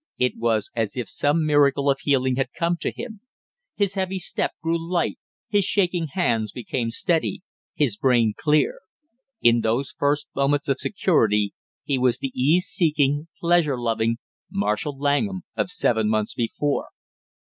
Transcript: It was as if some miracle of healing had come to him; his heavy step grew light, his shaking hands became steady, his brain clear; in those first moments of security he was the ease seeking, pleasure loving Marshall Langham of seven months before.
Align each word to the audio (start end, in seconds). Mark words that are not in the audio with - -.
It 0.17 0.35
was 0.35 0.71
as 0.75 0.97
if 0.97 1.07
some 1.07 1.45
miracle 1.45 1.87
of 1.87 1.99
healing 2.01 2.35
had 2.35 2.53
come 2.53 2.75
to 2.77 2.89
him; 2.91 3.21
his 3.75 3.93
heavy 3.93 4.17
step 4.17 4.53
grew 4.63 4.89
light, 4.91 5.19
his 5.47 5.63
shaking 5.63 6.07
hands 6.13 6.51
became 6.51 6.89
steady, 6.89 7.43
his 7.75 7.97
brain 7.97 8.33
clear; 8.35 8.79
in 9.43 9.59
those 9.61 9.93
first 9.95 10.27
moments 10.35 10.67
of 10.67 10.79
security 10.79 11.53
he 11.83 11.99
was 11.99 12.17
the 12.17 12.31
ease 12.33 12.65
seeking, 12.65 13.27
pleasure 13.39 13.77
loving 13.79 14.17
Marshall 14.51 14.97
Langham 14.97 15.43
of 15.55 15.69
seven 15.69 16.09
months 16.09 16.33
before. 16.33 16.87